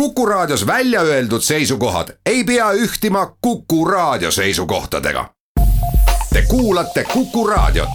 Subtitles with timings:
[0.00, 5.28] Kuku Raadios välja öeldud seisukohad ei pea ühtima Kuku Raadio seisukohtadega.
[6.32, 7.88] Te kuulate Kuku Raadiot.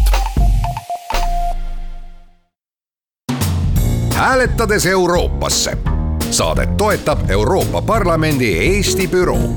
[4.14, 5.78] hääletades Euroopasse.
[6.30, 9.50] saadet toetab Euroopa Parlamendi Eesti büroo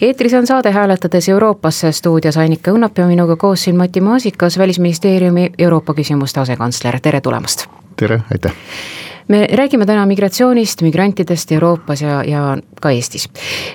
[0.00, 5.50] eetris on saade Hääletades Euroopasse, stuudios Annika Õnnap ja minuga koos siin Mati Maasikas, Välisministeeriumi
[5.58, 7.66] Euroopa küsimuste asekantsler, tere tulemast!
[7.96, 8.52] tere, aitäh!
[9.28, 13.28] Me räägime täna migratsioonist, migrantidest Euroopas ja, ja ka Eestis.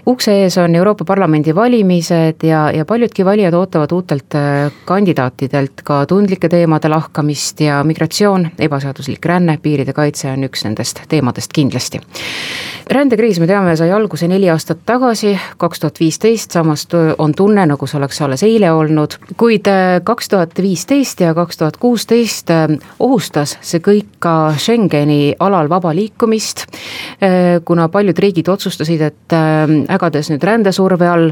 [0.08, 6.06] ukse ees on Euroopa Parlamendi valimised ja, ja paljudki valijad ootavad uutelt äh, kandidaatidelt ka
[6.06, 12.02] tundlike teemade lahkamist ja migratsioon, ebaseaduslik ränne, piiride kaitse on üks nendest teemadest kindlasti.
[12.90, 17.88] rändekriis, me teame, sai alguse neli aastat tagasi, kaks tuhat viisteist, samas on tunne, nagu
[17.88, 22.68] see oleks alles eile olnud, kuid äh, kaks tuhat viisteist ja kaks tuhat kuusteist äh,
[23.00, 26.66] ohustas see kõik ka Schengeni alal vaba liikumist,
[27.24, 31.32] äh, kuna paljud riigid otsustasid, et äh, ägades nüüd rändesurve all,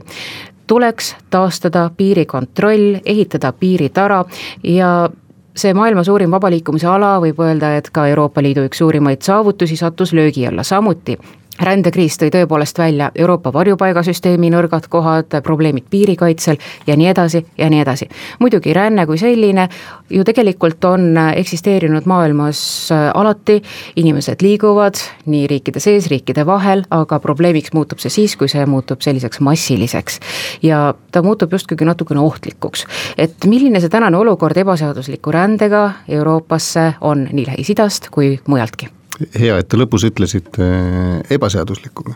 [0.67, 4.23] tuleks taastada piirikontroll, ehitada piiritara
[4.63, 5.09] ja
[5.57, 9.77] see maailma suurim vaba liikumise ala, võib öelda, et ka Euroopa Liidu üks suurimaid saavutusi
[9.79, 10.63] sattus löögi alla.
[10.63, 11.17] Samuti
[11.59, 17.81] rändekriis tõi tõepoolest välja Euroopa varjupaigasüsteemi nõrgad kohad, probleemid piirikaitsel ja nii edasi ja nii
[17.81, 18.09] edasi.
[18.39, 19.69] muidugi ränne kui selline
[20.09, 23.61] ju tegelikult on eksisteerinud maailmas äh, alati,
[23.95, 29.01] inimesed liiguvad nii riikide sees, riikide vahel, aga probleemiks muutub see siis, kui see muutub
[29.01, 30.19] selliseks massiliseks.
[30.63, 32.85] ja ta muutub justkui natukene ohtlikuks.
[33.17, 38.96] et milline see tänane olukord ebaseadusliku rändega Euroopasse on nii Lähis-Idast kui mujaltki?
[39.39, 42.15] Hea, et te lõpus ütlesite äh, ebaseaduslikuga.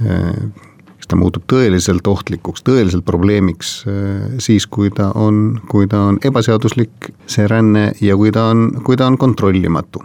[0.00, 0.66] Äh,
[1.10, 7.10] ta muutub tõeliselt ohtlikuks, tõeliselt probleemiks äh, siis, kui ta on, kui ta on ebaseaduslik,
[7.26, 10.04] see ränne ja kui ta on, kui ta on kontrollimatu.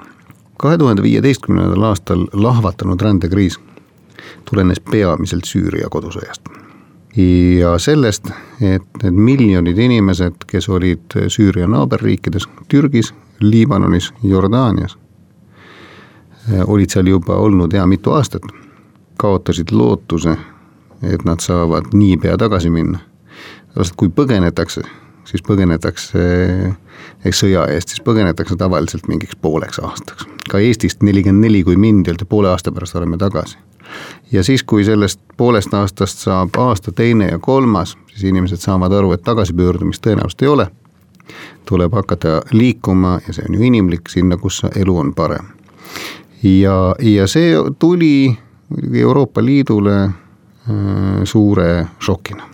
[0.57, 3.59] kahe tuhande viieteistkümnendal aastal lahvatanud rändekriis
[4.49, 6.49] tulenes peamiselt Süüria kodusõjast
[7.59, 14.97] ja sellest, et need miljonid inimesed, kes olid Süüria naaberriikides, Türgis, Liibanonis, Jordaanias
[16.67, 18.43] olid seal juba olnud hea mitu aastat,
[19.17, 20.37] kaotasid lootuse,
[21.03, 22.99] et nad saavad niipea tagasi minna.
[23.77, 24.81] sest kui põgenetakse,
[25.25, 26.21] siis põgenetakse
[27.25, 30.27] eks sõja eest, siis põgenetakse tavaliselt mingiks pooleks aastaks.
[30.49, 33.57] ka Eestist nelikümmend neli, kui mindi, öeldi poole aasta pärast oleme tagasi.
[34.31, 39.11] ja siis, kui sellest poolest aastast saab aasta, teine ja kolmas, siis inimesed saavad aru,
[39.11, 40.67] et tagasipöördumist tõenäoliselt ei ole.
[41.65, 45.45] tuleb hakata liikuma ja see on ju inimlik sinna, kus elu on parem
[46.45, 48.37] ja, ja see tuli
[48.69, 50.11] muidugi Euroopa Liidule äh,
[51.23, 52.51] suure šokina.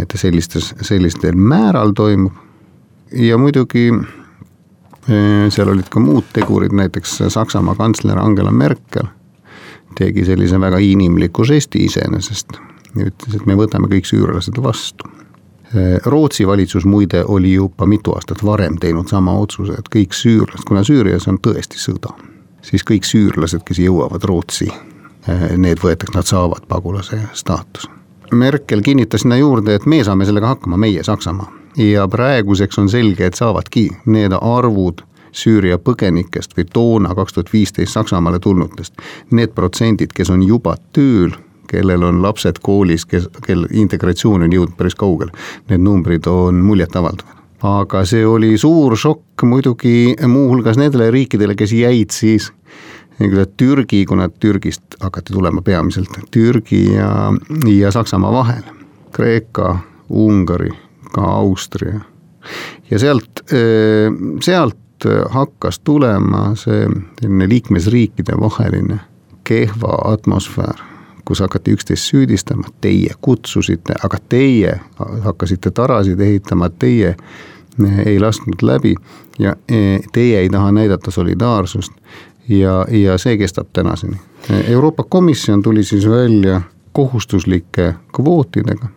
[0.00, 2.32] et sellistes, sellistel määral toimub
[3.12, 9.10] ja muidugi äh, seal olid ka muud tegurid, näiteks Saksamaa kantsler Angela Merkel
[9.98, 12.56] tegi sellise väga inimliku žesti iseenesest
[12.96, 15.10] ja ütles, et me võtame kõik süürlased vastu.
[15.74, 20.64] Äh, Rootsi valitsus muide oli juba mitu aastat varem teinud sama otsuse, et kõik süürlased,
[20.64, 22.16] kuna Süürias on tõesti sõda
[22.70, 27.88] siis kõik süürlased, kes jõuavad Rootsi, eh, need võetakse, nad saavad pagulase staatuse.
[28.32, 31.52] Merkel kinnitas sinna juurde, et me saame sellega hakkama, meie Saksamaa.
[31.76, 35.02] ja praeguseks on selge, et saavadki need arvud
[35.32, 38.94] Süüria põgenikest või toona kaks tuhat viisteist Saksamaale tulnutest.
[39.30, 41.30] Need protsendid, kes on juba tööl,
[41.68, 45.30] kellel on lapsed koolis, kes, kel integratsioon on jõudnud päris kaugele,
[45.68, 52.14] need numbrid on muljetavaldavad aga see oli suur šokk muidugi muuhulgas nendele riikidele, kes jäid
[52.14, 52.52] siis
[53.18, 57.32] nii-öelda Türgi, kuna Türgist hakati tulema peamiselt Türgi ja,
[57.66, 58.62] ja Saksamaa vahel.
[59.12, 59.78] Kreeka,
[60.10, 60.70] Ungari,
[61.12, 62.00] ka Austria
[62.90, 63.42] ja sealt,
[64.40, 66.86] sealt hakkas tulema see
[67.20, 69.00] selline liikmesriikide vaheline
[69.44, 70.80] kehva atmosfäär,
[71.28, 74.78] kus hakati üksteist süüdistama, teie kutsusite, aga teie
[75.24, 77.16] hakkasite tarasid ehitama, teie
[78.04, 78.94] ei lasknud läbi
[79.38, 81.92] ja e, teie ei taha näidata solidaarsust
[82.48, 84.16] ja, ja see kestab tänaseni.
[84.66, 86.62] Euroopa Komisjon tuli siis välja
[86.92, 88.88] kohustuslike kvootidega,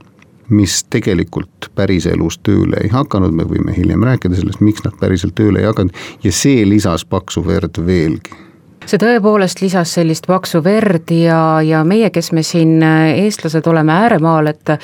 [0.50, 5.60] mis tegelikult päriselus tööle ei hakanud, me võime hiljem rääkida sellest, miks nad päriselt tööle
[5.60, 8.40] ei hakanud ja see lisas paksu verd veelgi
[8.86, 14.52] see tõepoolest lisas sellist paksu verd ja, ja meie, kes me siin eestlased oleme ääremaal,
[14.52, 14.76] et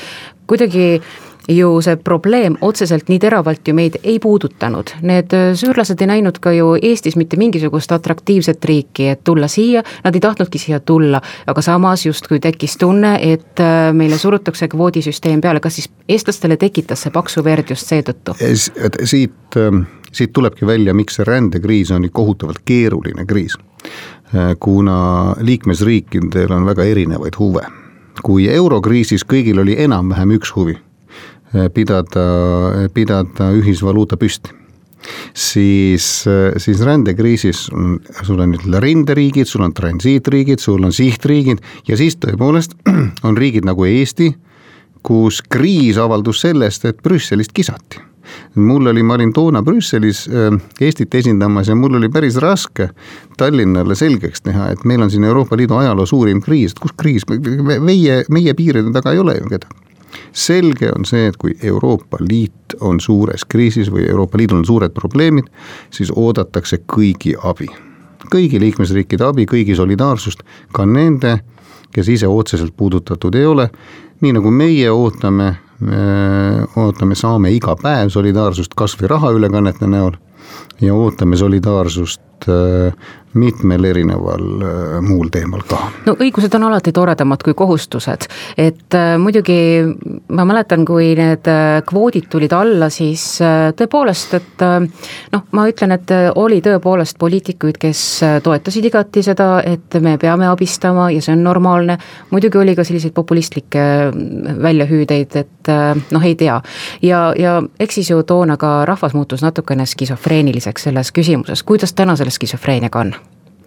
[0.47, 0.99] kuidagi
[1.47, 4.91] ju see probleem otseselt nii teravalt ju meid ei puudutanud.
[5.07, 9.83] Need äh, süürlased ei näinud ka ju Eestis mitte mingisugust atraktiivset riiki, et tulla siia,
[10.03, 15.41] nad ei tahtnudki siia tulla, aga samas justkui tekkis tunne, et äh, meile surutakse kvoodisüsteem
[15.41, 18.35] peale, kas siis eestlastele tekitas see paksu verd just seetõttu?
[19.03, 23.57] siit, ähm, siit tulebki välja, miks see rändekriis on nii kohutavalt keeruline kriis
[24.59, 27.65] kuna liikmesriikidel on väga erinevaid huve.
[28.23, 30.73] kui eurokriisis kõigil oli enam-vähem üks huvi,
[31.73, 32.23] pidada,
[32.93, 34.57] pidada ühisvaluuta püsti
[35.33, 36.25] siis,
[36.57, 42.17] siis rändekriisis on, sul on ütleme rinderiigid, sul on transiitriigid, sul on sihtriigid ja siis
[42.21, 42.73] tõepoolest
[43.27, 44.33] on riigid nagu Eesti,
[45.05, 48.01] kus kriis avaldus sellest, et Brüsselist kisati
[48.55, 52.89] mul oli, ma olin toona Brüsselis äh, Eestit esindamas ja mul oli päris raske
[53.37, 57.27] Tallinnale selgeks teha, et meil on siin Euroopa Liidu ajaloo suurim kriis, et kus kriis,
[57.79, 59.83] meie, meie piiride taga ei ole ju kedagi.
[60.33, 64.93] Selge on see, et kui Euroopa Liit on suures kriisis või Euroopa Liidul on suured
[64.95, 65.49] probleemid,
[65.91, 67.67] siis oodatakse kõigi abi.
[68.31, 70.41] kõigi liikmesriikide abi, kõigi solidaarsust,
[70.73, 71.37] ka nende,
[71.93, 73.69] kes ise otseselt puudutatud ei ole,
[74.21, 80.15] nii nagu meie ootame ootame, saame iga päev solidaarsust kas või rahaülekannete näol
[80.81, 82.93] ja ootame solidaarsust äh,
[83.33, 85.79] mitmel erineval äh, muul teemal ka.
[86.05, 88.27] no õigused on alati toredamad kui kohustused,
[88.57, 89.57] et äh, muidugi
[90.33, 91.49] ma mäletan, kui need
[91.87, 93.23] kvoodid tulid alla, siis
[93.77, 94.63] tõepoolest, et
[95.33, 98.01] noh, ma ütlen, et oli tõepoolest poliitikuid, kes
[98.43, 101.97] toetasid igati seda, et me peame abistama ja see on normaalne,
[102.31, 103.85] muidugi oli ka selliseid populistlikke
[104.63, 105.71] väljahüüdeid, et
[106.11, 106.59] noh, ei tea.
[107.01, 112.15] ja, ja eks siis ju toona ka rahvas muutus natukene skisofreeniliseks selles küsimuses, kuidas täna
[112.15, 113.13] selle skisofreeniaga on?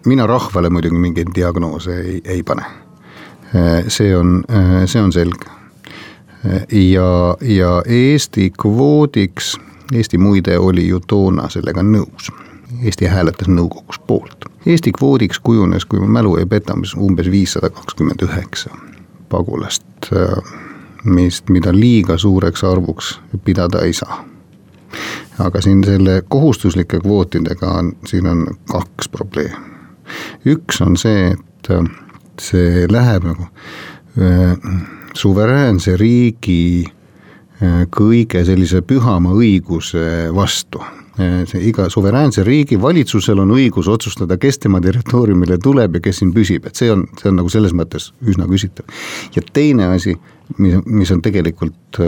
[0.05, 2.61] mina rahvale muidugi mingeid diagnoose ei, ei pane.
[3.87, 4.43] see on,
[4.85, 5.45] see on selge.
[6.71, 9.57] ja, ja Eesti kvoodiks,
[9.93, 12.31] Eesti muide oli ju toona sellega nõus.
[12.83, 14.45] Eesti hääletas nõukogus poolt.
[14.65, 18.71] Eesti kvoodiks kujunes, kui mu mälu ei peta, mis umbes viissada kakskümmend üheksa
[19.29, 19.83] pagulast,
[21.03, 24.30] mis, mida liiga suureks arvuks pidada ei saa
[25.39, 29.69] aga siin selle kohustuslike kvootidega on, siin on kaks probleemi.
[30.45, 31.85] Üks on see, et äh,
[32.41, 33.47] see läheb nagu
[34.19, 34.57] äh,
[35.17, 40.83] suveräänse riigi äh, kõige sellise pühama õiguse vastu.
[41.21, 46.31] See iga suveräänse riigi valitsusel on õigus otsustada, kes tema territooriumile tuleb ja kes siin
[46.33, 48.87] püsib, et see on, see on nagu selles mõttes üsna küsitav.
[49.35, 50.15] ja teine asi,
[50.57, 51.99] mis, mis on tegelikult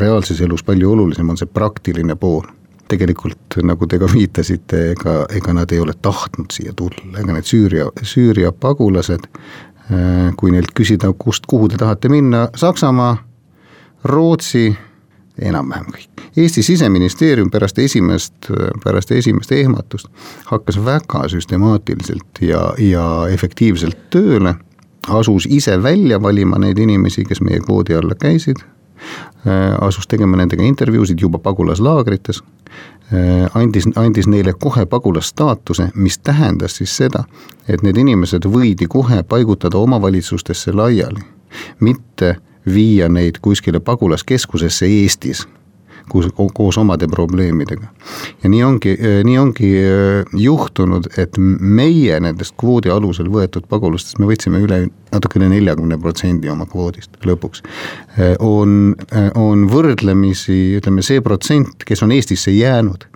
[0.00, 2.44] reaalses elus palju olulisem, on see praktiline pool
[2.92, 7.48] tegelikult nagu te ka viitasite, ega, ega nad ei ole tahtnud siia tulla, ega need
[7.48, 9.28] Süüria, Süüria pagulased,
[9.88, 13.14] äh, kui neilt küsida, kust, kuhu te tahate minna, Saksamaa,
[14.04, 14.66] Rootsi,
[15.38, 16.24] enam-vähem kõik.
[16.36, 18.50] Eesti siseministeerium pärast esimest,
[18.84, 20.08] pärast esimest ehmatust
[20.50, 24.56] hakkas väga süstemaatiliselt ja, ja efektiivselt tööle,
[25.08, 28.62] asus ise välja valima neid inimesi, kes meie kvoodi alla käisid
[29.46, 32.42] Äh, asus tegema nendega intervjuusid juba pagulaslaagrites,
[33.12, 37.24] äh, andis, andis neile kohe pagulasstaatuse, mis tähendas siis seda,
[37.68, 41.24] et need inimesed võidi kohe paigutada omavalitsustesse laiali,
[41.80, 42.36] mitte
[42.74, 45.42] viia neid kuskile pagulaskeskusesse Eestis
[46.08, 47.86] koos, koos omade probleemidega.
[48.42, 54.30] ja nii ongi, nii ongi äh, juhtunud, et meie nendest kvoodi alusel võetud pagulastest, me
[54.30, 57.62] võtsime üle natuke üle neljakümne protsendi oma kvoodist lõpuks.
[58.16, 63.08] Äh, on, äh, on võrdlemisi, ütleme see protsent, kes on Eestisse jäänud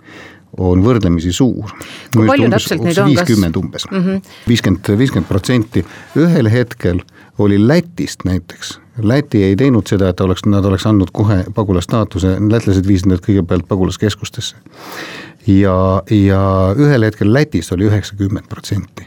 [0.57, 1.71] on võrdlemisi suur.
[2.15, 3.27] kui palju täpselt neid on, kas?
[3.27, 4.25] viiskümmend umbes, mhm.
[4.47, 5.85] viiskümmend, viiskümmend protsenti,
[6.17, 7.03] ühel hetkel
[7.37, 12.87] oli Lätist näiteks Läti ei teinud seda, et oleks, nad oleks andnud kohe pagulasstaatuse, lätlased
[12.87, 14.55] viisid nad kõigepealt pagulaskeskustesse.
[15.47, 15.75] ja,
[16.09, 16.41] ja
[16.77, 19.05] ühel hetkel Lätis oli üheksakümmend protsenti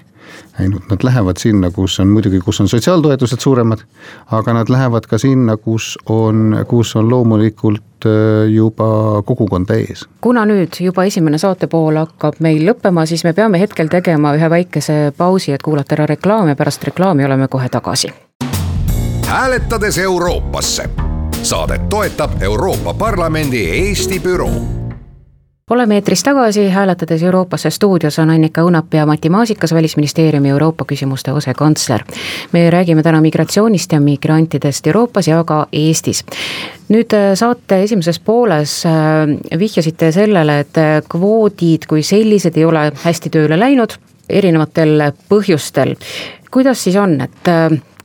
[0.61, 3.85] ainult nad lähevad sinna, kus on muidugi, kus on sotsiaaltoetused suuremad,
[4.30, 10.06] aga nad lähevad ka sinna, kus on, kus on loomulikult äh, juba kogukond ees.
[10.20, 15.12] kuna nüüd juba esimene saatepool hakkab meil lõppema, siis me peame hetkel tegema ühe väikese
[15.16, 18.12] pausi, et kuulata ära reklaam ja pärast reklaami oleme kohe tagasi
[19.30, 20.90] hääletades Euroopasse.
[21.42, 24.80] Saadet toetab Euroopa Parlamendi Eesti büroo
[25.71, 31.31] oleme eetris tagasi, hääletades Euroopasse stuudios on Annika Õunap ja Mati Maasikas, Välisministeeriumi Euroopa küsimuste
[31.31, 32.05] asekantsler.
[32.53, 36.25] me räägime täna migratsioonist ja migrantidest Euroopas ja ka Eestis.
[36.89, 38.93] nüüd äh, saate esimeses pooles äh,
[39.59, 43.95] vihjasite sellele, et äh, kvoodid kui sellised ei ole hästi tööle läinud,
[44.29, 45.95] erinevatel põhjustel.
[46.50, 47.50] kuidas siis on, et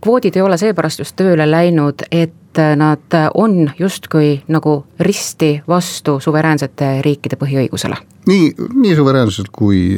[0.02, 2.34] kvoodid ei ole seepärast just tööle läinud, et
[2.76, 7.98] nad on justkui nagu risti vastu suveräänsete riikide põhiõigusele
[8.28, 9.98] nii, nii suveräänsused kui,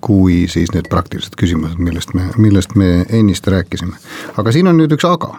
[0.00, 3.96] kui siis need praktilised küsimused, millest me, millest me ennist rääkisime.
[4.36, 5.34] aga siin on nüüd üks aga.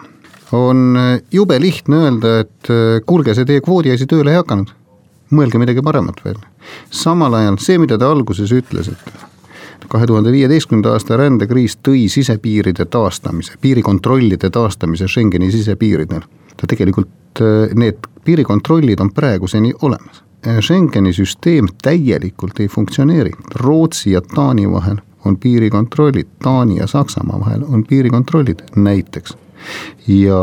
[0.52, 0.98] on
[1.32, 2.70] jube lihtne öelda, et
[3.06, 4.70] kuulge, see teie kvoodi asi tööle ei hakanud.
[5.30, 6.38] mõelge midagi paremat veel.
[6.90, 9.12] samal ajal see, mida te alguses ütlesite,
[9.88, 16.22] kahe tuhande viieteistkümnenda aasta rändekriis tõi sisepiiride taastamise, piirikontrollide taastamise Schengeni sisepiiridel.
[16.60, 20.22] Ta tegelikult, äh, need piirikontrollid on praeguseni olemas.
[20.46, 27.40] Äh, Schengeni süsteem täielikult ei funktsioneeri, Rootsi ja Taani vahel on piirikontrollid, Taani ja Saksamaa
[27.40, 29.36] vahel on piirikontrollid näiteks.
[30.08, 30.38] ja,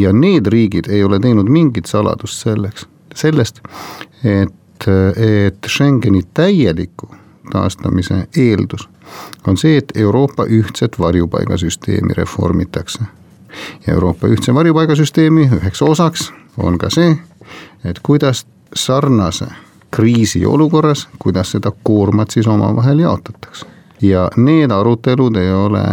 [0.00, 3.60] ja need riigid ei ole teinud mingit saladust selleks, sellest,
[4.24, 4.86] et,
[5.16, 7.08] et Schengeni täieliku
[7.52, 8.88] taastamise eeldus
[9.46, 13.04] on see, et Euroopa ühtset varjupaigasüsteemi reformitakse.
[13.88, 17.16] Euroopa ühtse varjupaigasüsteemi üheks osaks on ka see,
[17.84, 19.46] et kuidas sarnase
[19.90, 23.66] kriisiolukorras, kuidas seda koormat siis omavahel jaotatakse
[24.02, 25.84] ja need arutelud ei ole,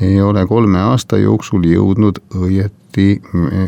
[0.00, 3.20] ei ole kolme aasta jooksul jõudnud õieti,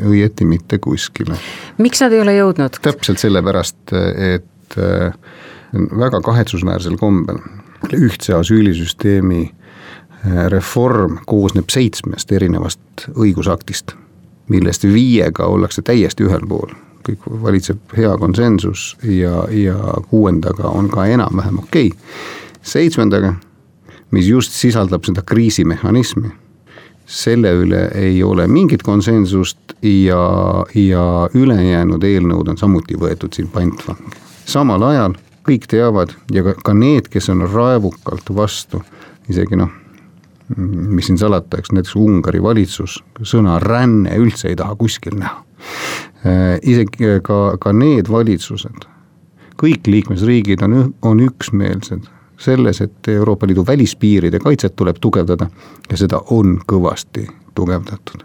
[0.06, 1.37] õieti mitte kuskile.
[1.78, 2.80] miks nad ei ole jõudnud?
[2.83, 3.92] täpselt sellepärast,
[4.35, 5.12] et äh,
[5.75, 7.42] väga kahetsusväärsel kombel
[7.92, 9.50] ühtse asüülisüsteemi
[10.25, 13.93] reform koosneb seitsmest erinevast õigusaktist,
[14.49, 16.75] millest viiega ollakse täiesti ühel pool
[17.07, 19.77] kõik valitseb hea konsensus ja, ja
[20.11, 22.17] kuuendaga on ka enam-vähem okei okay..
[22.67, 23.37] seitsmendaga
[24.11, 26.31] mis just sisaldab seda kriisimehhanismi.
[27.07, 30.23] selle üle ei ole mingit konsensust ja,
[30.75, 31.05] ja
[31.35, 34.11] ülejäänud eelnõud on samuti võetud siin pantvangi.
[34.45, 35.15] samal ajal
[35.47, 38.83] kõik teavad ja ka, ka need, kes on raevukalt vastu,
[39.29, 39.71] isegi noh,
[40.57, 45.43] mis siin salata, eks näiteks Ungari valitsus sõna ränne üldse ei taha kuskil näha.
[46.26, 48.87] Äh, isegi ka, ka need valitsused,
[49.61, 52.07] kõik liikmesriigid on, on üksmeelsed
[52.38, 55.49] selles, et Euroopa Liidu välispiiride kaitset tuleb tugevdada
[55.91, 58.25] ja seda on kõvasti tugevdatud.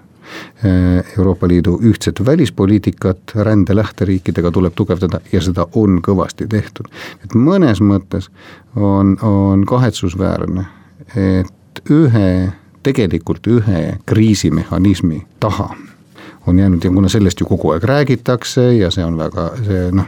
[1.17, 6.87] Euroopa Liidu ühtset välispoliitikat rände lähteriikidega tuleb tugevdada ja seda on kõvasti tehtud.
[7.23, 8.29] et mõnes mõttes
[8.75, 10.65] on, on kahetsusväärne,
[11.15, 11.51] et
[11.89, 12.51] ühe,
[12.83, 15.69] tegelikult ühe kriisimehhanismi taha
[16.47, 20.07] on jäänud ja kuna sellest ju kogu aeg räägitakse ja see on väga, see noh,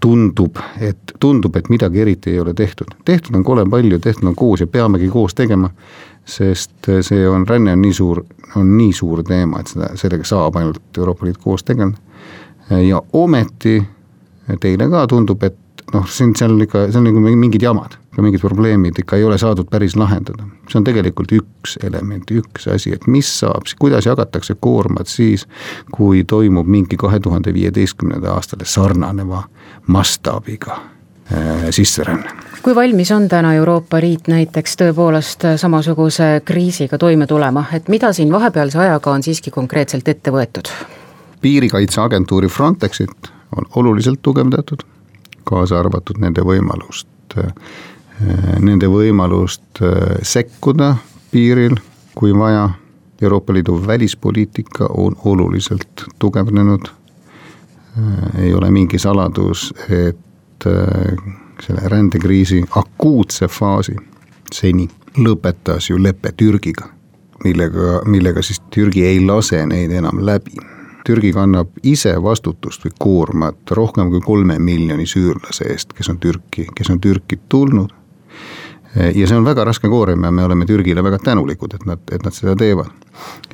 [0.00, 2.94] tundub, et tundub, et midagi eriti ei ole tehtud.
[3.04, 5.70] tehtud on kole palju, tehtud on koos ja peamegi koos tegema,
[6.24, 8.24] sest see on, ränne on nii suur,
[8.56, 11.98] on nii suur teema, et seda, sellega saab ainult Euroopa Liit koos tegeleda.
[12.88, 13.82] ja ometi
[14.60, 15.56] teile ka tundub, et
[15.94, 19.38] noh, siin, seal ikka, see on nagu mingid jamad, ka mingid probleemid ikka ei ole
[19.40, 20.44] saadud päris lahendada.
[20.68, 25.46] see on tegelikult üks element, üks asi, et mis saab, kuidas jagatakse koormat siis,
[25.92, 29.42] kui toimub mingi kahe tuhande viieteistkümnenda aastale sarnaneva
[29.86, 30.76] mastaabiga
[31.32, 32.30] äh, sisseränne
[32.62, 38.32] kui valmis on täna Euroopa Liit näiteks tõepoolest samasuguse kriisiga toime tulema, et mida siin
[38.32, 40.68] vahepealse ajaga on siiski konkreetselt ette võetud?
[41.40, 44.84] piirikaitseagentuuri Frontexit on oluliselt tugevdatud
[45.44, 47.08] kaasa arvatud nende võimalust,
[47.38, 47.54] äh,
[48.60, 50.94] nende võimalust äh, sekkuda
[51.30, 51.76] piiril,
[52.14, 52.70] kui vaja.
[53.20, 56.88] Euroopa Liidu välispoliitika on oluliselt tugevnenud.
[56.88, 60.16] Äh, ei ole mingi saladus, et
[61.60, 63.94] selle rändekriisi akuutse faasi
[64.52, 66.90] seni lõpetas ju lepe Türgiga,
[67.44, 70.60] millega, millega siis Türgi ei lase neid enam läbi
[71.06, 76.66] Türgi kannab ise vastutust või koormat rohkem kui kolme miljoni süürlase eest, kes on Türki,
[76.76, 77.94] kes on Türki tulnud.
[79.14, 82.24] Ja see on väga raske koorem ja me oleme Türgile väga tänulikud, et nad, et
[82.24, 82.90] nad seda teevad.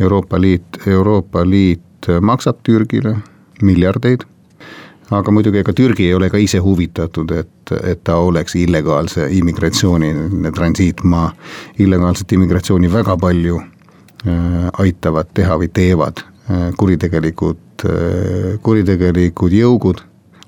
[0.01, 3.17] Euroopa Liit, Euroopa Liit maksab Türgile
[3.63, 4.25] miljardeid
[5.11, 10.15] aga muidugi ega Türgi ei ole ka ise huvitatud, et, et ta oleks illegaalse immigratsiooni
[10.55, 11.33] transiitmaa.
[11.79, 19.99] illegaalset immigratsiooni väga palju äh, aitavad teha või teevad Äh, kuritegelikud, äh, kuritegelikud jõugud,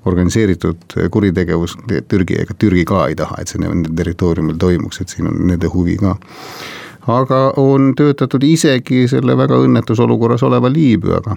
[0.05, 1.77] organiseeritud kuritegevus,
[2.07, 5.67] Türgi, ega Türgi ka ei taha, et see nende territooriumil toimuks, et siin on nende
[5.73, 6.15] huvi ka.
[7.07, 11.35] aga on töötatud isegi selle väga õnnetus olukorras oleva Liibüaga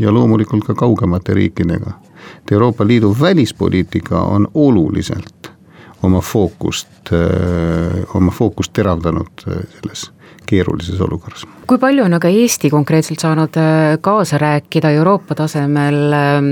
[0.00, 1.92] ja loomulikult ka kaugemate riikidega.
[2.38, 5.50] et Euroopa Liidu välispoliitika on oluliselt
[6.02, 10.10] oma fookust, äh, oma fookust teravdanud selles
[10.46, 11.46] keerulises olukorras.
[11.66, 16.48] kui palju on aga Eesti konkreetselt saanud äh, kaasa rääkida Euroopa tasemel ähm,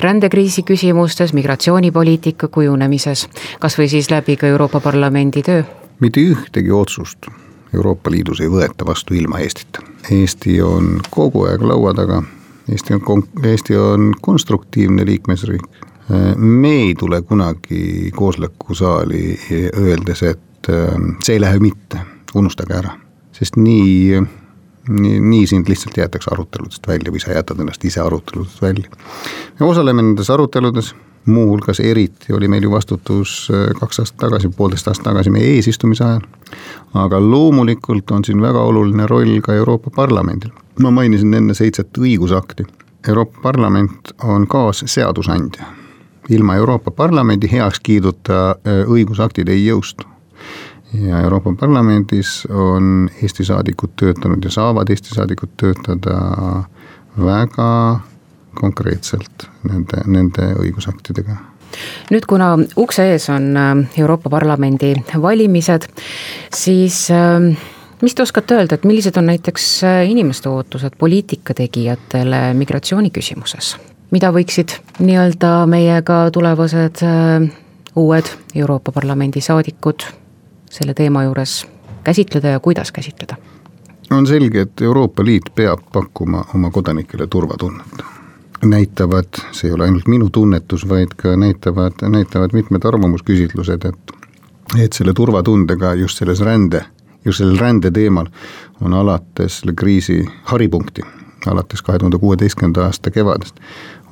[0.00, 3.28] rändekriisi küsimustes, migratsioonipoliitika kujunemises,
[3.60, 5.64] kas või siis läbi ka Euroopa Parlamendi töö?
[6.00, 7.26] mitte ühtegi otsust
[7.74, 9.82] Euroopa Liidus ei võeta vastu ilma Eestita.
[10.10, 12.22] Eesti on kogu aeg laua taga,
[12.70, 15.66] Eesti on, Eesti on konstruktiivne liikmesriik.
[16.36, 19.22] Me ei tule kunagi koosolekusaali
[19.80, 20.92] öeldes, et äh,
[21.24, 22.92] see ei lähe mitte, unustage ära
[23.34, 24.20] sest nii,
[24.88, 28.90] nii, nii sind lihtsalt jäetakse aruteludest välja või sa jätad ennast ise aruteludest välja.
[29.60, 30.94] me osaleme nendes aruteludes,
[31.26, 33.48] muuhulgas eriti oli meil ju vastutus
[33.80, 36.26] kaks aastat tagasi, poolteist aastat tagasi meie eesistumise ajal.
[36.94, 40.50] aga loomulikult on siin väga oluline roll ka Euroopa Parlamendil.
[40.80, 42.66] ma mainisin enne seitset õigusakti.
[43.08, 45.64] Euroopa Parlament on kaasseadusandja.
[46.28, 50.13] ilma Euroopa Parlamendi heakskiiduta õigusaktid ei jõustu
[50.94, 56.18] ja Euroopa Parlamendis on Eesti saadikud töötanud ja saavad Eesti saadikud töötada
[57.18, 58.00] väga
[58.54, 61.36] konkreetselt nende, nende õigusaktidega
[62.12, 65.88] nüüd, kuna ukse ees on äh, Euroopa Parlamendi valimised,
[66.54, 67.48] siis äh,
[68.02, 73.74] mis te oskate öelda, et millised on näiteks äh, inimeste ootused poliitikategijatele migratsiooni küsimuses?
[74.14, 77.00] mida võiksid nii-öelda meiega tulevased
[77.98, 80.04] uued Euroopa Parlamendi saadikud
[80.74, 81.66] selle teema juures
[82.04, 83.36] käsitleda ja kuidas käsitleda?
[84.10, 88.02] on selge, et Euroopa Liit peab pakkuma oma kodanikele turvatunnet.
[88.64, 94.14] näitavad, see ei ole ainult minu tunnetus, vaid ka näitavad, näitavad mitmed arvamusküsitlused, et
[94.84, 96.84] et selle turvatundega just selles rände,
[97.24, 98.26] just sellel rände teemal
[98.80, 101.02] on alates selle kriisi haripunkti,
[101.46, 103.60] alates kahe tuhande kuueteistkümnenda aasta kevadest,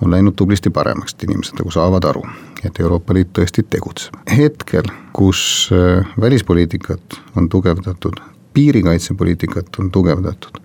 [0.02, 2.22] on läinud tublisti paremaks, et inimesed nagu saavad aru,
[2.64, 4.14] et Euroopa Liit tõesti tegutseb.
[4.36, 8.20] hetkel, kus äh, välispoliitikat on tugevdatud
[8.54, 10.60] piirikaitsepoliitikat on tugevdatud,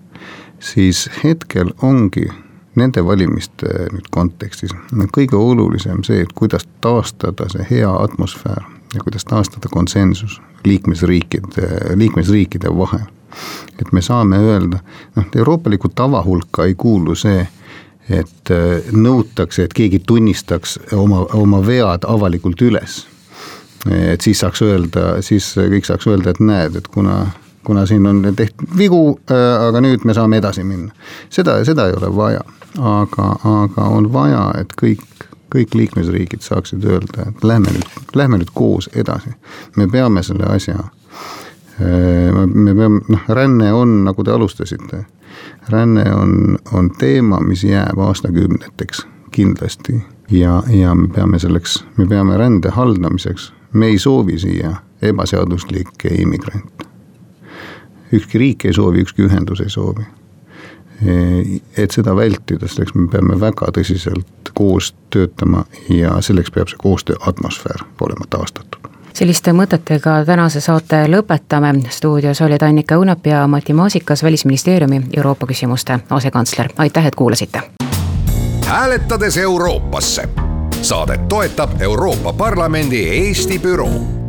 [0.59, 2.27] siis hetkel ongi
[2.75, 4.73] nende valimiste nüüd kontekstis
[5.15, 12.69] kõige olulisem see, et kuidas taastada see hea atmosfäär ja kuidas taastada konsensus liikmesriikide, liikmesriikide
[12.77, 13.07] vahel.
[13.81, 14.79] Et me saame öelda,
[15.15, 17.47] noh, euroopaliku tava hulka ei kuulu see,
[18.09, 23.05] et äh, nõutakse, et keegi tunnistaks oma, oma vead avalikult üles.
[23.87, 27.25] et siis saaks öelda, siis kõik saaks öelda, et näed, et kuna
[27.67, 30.93] kuna siin on tehtud vigu, äh, aga nüüd me saame edasi minna.
[31.29, 32.43] seda, seda ei ole vaja,
[32.79, 35.03] aga, aga on vaja, et kõik,
[35.55, 39.35] kõik liikmesriigid saaksid öelda, et lähme nüüd, lähme nüüd koos edasi.
[39.75, 40.77] me peame selle asja,
[41.79, 45.05] me peame, noh, ränne on, nagu te alustasite,
[45.69, 50.01] ränne on, on teema, mis jääb aastakümneteks kindlasti.
[50.31, 56.87] Ja, ja me peame selleks, me peame rände haldamiseks, me ei soovi siia ebaseaduslikke immigrante.
[58.13, 60.03] Ükski riik ei soovi, ükski ühendus ei soovi.
[61.77, 67.19] et seda vältida, selleks me peame väga tõsiselt koos töötama ja selleks peab see koostöö
[67.29, 74.23] atmosfäär olema taastatud selliste mõtetega tänase saate lõpetame, stuudios olid Annika Õunap ja Mati Maasikas,
[74.23, 77.61] Välisministeeriumi Euroopa küsimuste asekantsler, aitäh, et kuulasite!
[78.65, 80.29] hääletades Euroopasse.
[80.81, 84.26] saadet toetab Euroopa Parlamendi Eesti büroo